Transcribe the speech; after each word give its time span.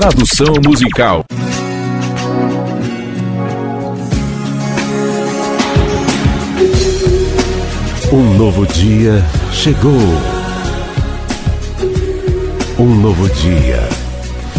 Tradução 0.00 0.54
musical. 0.64 1.24
Um 8.12 8.38
novo 8.38 8.64
dia 8.64 9.24
chegou. 9.52 9.98
Um 12.78 12.94
novo 12.94 13.28
dia 13.28 13.88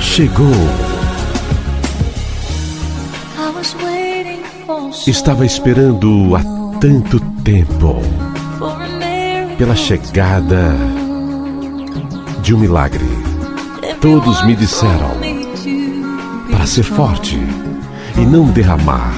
chegou. 0.00 0.50
Estava 5.06 5.46
esperando 5.46 6.34
há 6.34 6.42
tanto 6.80 7.20
tempo 7.44 8.02
pela 9.56 9.76
chegada 9.76 10.74
de 12.42 12.52
um 12.52 12.58
milagre. 12.58 13.29
Todos 14.00 14.42
me 14.46 14.56
disseram 14.56 15.10
para 16.50 16.66
ser 16.66 16.84
forte 16.84 17.38
e 18.16 18.20
não 18.20 18.46
derramar 18.46 19.12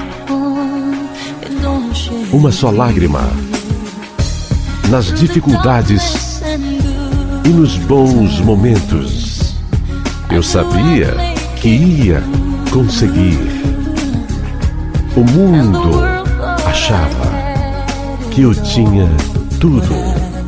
uma 2.33 2.51
só 2.51 2.69
lágrima 2.69 3.21
nas 4.89 5.05
dificuldades 5.13 6.41
e 7.45 7.49
nos 7.49 7.77
bons 7.77 8.41
momentos. 8.41 9.55
Eu 10.29 10.43
sabia 10.43 11.15
que 11.55 11.69
ia 11.69 12.21
conseguir. 12.69 13.39
O 15.15 15.23
mundo 15.23 16.01
achava 16.65 17.31
que 18.31 18.41
eu 18.41 18.53
tinha 18.53 19.07
tudo. 19.61 20.42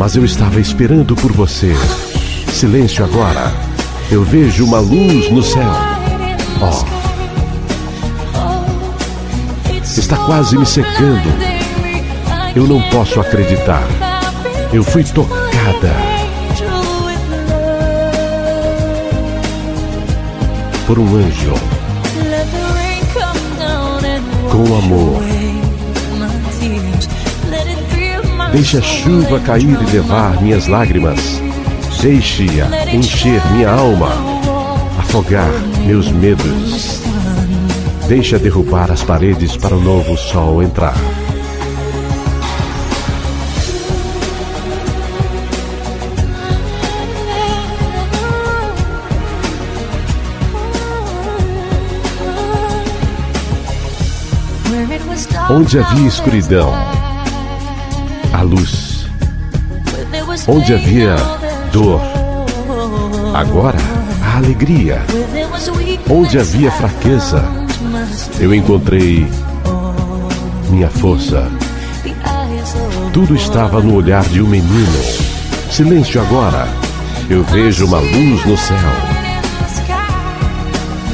Mas 0.00 0.16
eu 0.16 0.24
estava 0.24 0.58
esperando 0.58 1.14
por 1.14 1.30
você. 1.30 1.74
Silêncio 2.50 3.04
agora. 3.04 3.52
Eu 4.10 4.24
vejo 4.24 4.64
uma 4.64 4.80
luz 4.80 5.30
no 5.30 5.42
céu. 5.42 5.70
Oh. 6.58 6.86
Está 9.78 10.16
quase 10.24 10.56
me 10.56 10.64
secando. 10.64 11.28
Eu 12.56 12.66
não 12.66 12.80
posso 12.88 13.20
acreditar. 13.20 13.86
Eu 14.72 14.82
fui 14.82 15.04
tocada 15.04 15.94
por 20.86 20.98
um 20.98 21.14
anjo 21.14 21.52
com 24.50 24.78
amor. 24.78 25.49
Deixe 28.52 28.78
a 28.78 28.82
chuva 28.82 29.38
cair 29.40 29.78
e 29.80 29.92
levar 29.92 30.42
minhas 30.42 30.66
lágrimas. 30.66 31.40
Deixe-a 32.02 32.92
encher 32.92 33.40
minha 33.52 33.70
alma, 33.70 34.10
afogar 34.98 35.52
meus 35.86 36.10
medos. 36.10 37.00
Deixa 38.08 38.38
derrubar 38.40 38.90
as 38.90 39.04
paredes 39.04 39.56
para 39.56 39.76
o 39.76 39.80
novo 39.80 40.16
sol 40.16 40.62
entrar. 40.62 40.96
Onde 55.48 55.78
havia 55.78 56.06
escuridão, 56.06 56.72
a 58.32 58.42
luz. 58.42 59.06
Onde 60.46 60.74
havia 60.74 61.16
dor, 61.72 62.00
agora 63.34 63.78
a 64.22 64.36
alegria. 64.36 65.02
Onde 66.08 66.38
havia 66.38 66.70
fraqueza, 66.70 67.44
eu 68.38 68.54
encontrei 68.54 69.26
minha 70.70 70.88
força. 70.88 71.50
Tudo 73.12 73.34
estava 73.34 73.80
no 73.80 73.94
olhar 73.94 74.24
de 74.24 74.40
um 74.40 74.46
menino. 74.46 75.02
Silêncio 75.70 76.20
agora. 76.20 76.68
Eu 77.28 77.44
vejo 77.44 77.86
uma 77.86 77.98
luz 77.98 78.44
no 78.44 78.56
céu. 78.56 78.76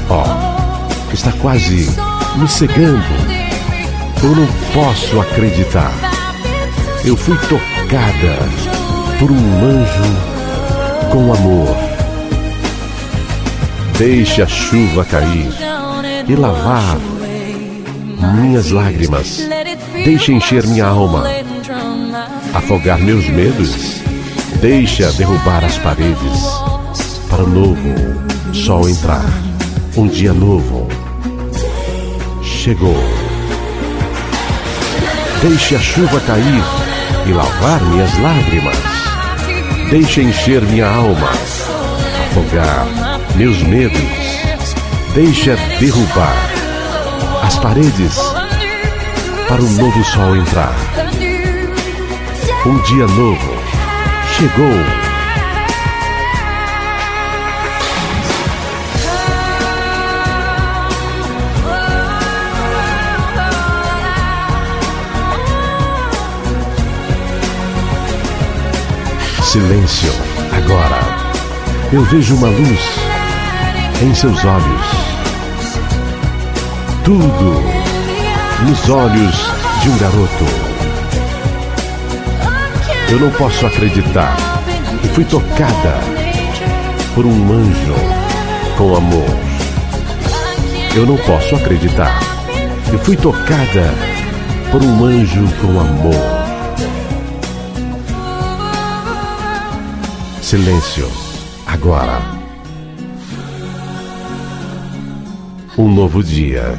Oh, 0.08 1.12
está 1.12 1.32
quase 1.32 1.90
me 2.36 2.48
cegando. 2.48 3.04
Eu 4.22 4.34
não 4.34 4.46
posso 4.72 5.20
acreditar. 5.20 5.92
Eu 7.06 7.16
fui 7.16 7.38
tocada 7.38 8.36
por 9.20 9.30
um 9.30 9.64
anjo 9.64 11.08
com 11.12 11.32
amor. 11.32 11.76
Deixe 13.96 14.42
a 14.42 14.46
chuva 14.48 15.04
cair 15.04 15.52
e 16.28 16.34
lavar 16.34 16.98
minhas 18.34 18.72
lágrimas. 18.72 19.48
Deixe 20.04 20.32
encher 20.32 20.66
minha 20.66 20.86
alma, 20.86 21.22
afogar 22.52 22.98
meus 22.98 23.28
medos. 23.28 24.02
Deixa 24.60 25.12
derrubar 25.12 25.64
as 25.64 25.78
paredes 25.78 26.42
para 27.30 27.44
o 27.44 27.48
novo 27.48 27.94
sol 28.52 28.88
entrar. 28.88 29.24
Um 29.96 30.08
dia 30.08 30.32
novo 30.32 30.88
chegou. 32.42 32.96
Deixe 35.40 35.76
a 35.76 35.78
chuva 35.78 36.20
cair 36.22 36.85
e 37.26 37.32
lavar 37.32 37.80
minhas 37.82 38.16
lágrimas. 38.18 38.76
Deixe 39.90 40.22
encher 40.22 40.62
minha 40.62 40.86
alma, 40.86 41.30
afogar 42.26 42.86
meus 43.36 43.62
medos. 43.62 44.00
Deixe 45.14 45.54
derrubar 45.78 46.36
as 47.42 47.56
paredes 47.58 48.16
para 49.48 49.62
o 49.62 49.70
novo 49.70 50.04
sol 50.04 50.36
entrar. 50.36 50.74
Um 52.66 52.78
dia 52.82 53.06
novo 53.06 53.56
chegou. 54.36 55.05
Silêncio, 69.56 70.12
agora. 70.54 71.00
Eu 71.90 72.04
vejo 72.04 72.36
uma 72.36 72.48
luz 72.48 72.80
em 74.02 74.14
seus 74.14 74.44
olhos. 74.44 74.86
Tudo 77.02 77.62
nos 78.66 78.90
olhos 78.90 79.50
de 79.80 79.88
um 79.88 79.96
garoto. 79.96 80.44
Eu 83.08 83.18
não 83.18 83.30
posso 83.30 83.64
acreditar. 83.64 84.36
E 85.02 85.08
fui 85.08 85.24
tocada 85.24 86.00
por 87.14 87.24
um 87.24 87.52
anjo 87.54 87.94
com 88.76 88.94
amor. 88.94 89.38
Eu 90.94 91.06
não 91.06 91.16
posso 91.16 91.56
acreditar. 91.56 92.20
Eu 92.92 92.98
fui 92.98 93.16
tocada 93.16 93.94
por 94.70 94.82
um 94.82 95.02
anjo 95.02 95.48
com 95.62 95.80
amor. 95.80 96.35
Silêncio, 100.46 101.10
agora. 101.66 102.20
Um 105.76 105.92
novo 105.92 106.22
dia 106.22 106.78